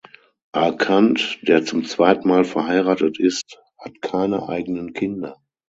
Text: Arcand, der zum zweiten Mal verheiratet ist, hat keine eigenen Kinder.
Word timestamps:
Arcand, 0.53 1.37
der 1.43 1.63
zum 1.63 1.85
zweiten 1.85 2.27
Mal 2.27 2.43
verheiratet 2.43 3.19
ist, 3.19 3.61
hat 3.77 4.01
keine 4.01 4.49
eigenen 4.49 4.93
Kinder. 4.93 5.37